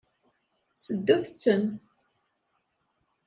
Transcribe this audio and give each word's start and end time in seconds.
Seddut-ten. 0.83 1.63